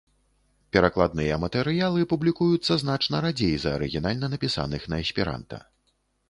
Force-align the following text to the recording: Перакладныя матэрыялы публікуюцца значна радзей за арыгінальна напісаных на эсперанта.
Перакладныя 0.75 1.35
матэрыялы 1.43 2.05
публікуюцца 2.13 2.77
значна 2.85 3.21
радзей 3.27 3.53
за 3.67 3.75
арыгінальна 3.79 4.31
напісаных 4.37 4.89
на 4.95 5.01
эсперанта. 5.05 5.63